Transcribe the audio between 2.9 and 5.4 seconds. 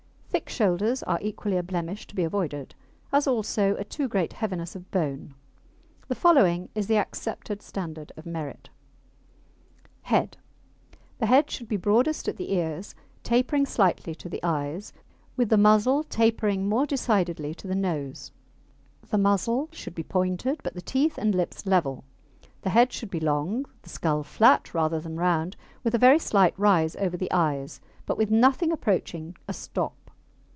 as also a too great heaviness of bone.